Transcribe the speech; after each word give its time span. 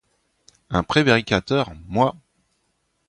Un 0.71 0.81
prévaricateur, 0.81 1.73
moi! 1.87 2.15